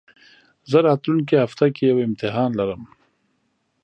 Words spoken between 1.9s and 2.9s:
يو امتحان لرم